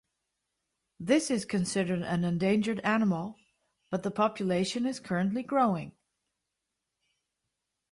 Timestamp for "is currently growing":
4.87-5.91